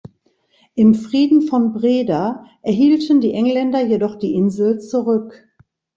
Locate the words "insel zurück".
4.33-5.47